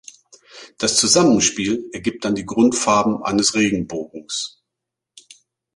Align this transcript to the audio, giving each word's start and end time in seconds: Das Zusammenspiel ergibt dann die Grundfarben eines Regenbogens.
Das 0.79 0.97
Zusammenspiel 0.97 1.87
ergibt 1.93 2.25
dann 2.25 2.33
die 2.33 2.47
Grundfarben 2.47 3.21
eines 3.21 3.53
Regenbogens. 3.53 4.59